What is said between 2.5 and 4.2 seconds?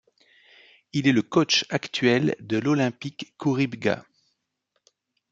l'Olympique Khouribga.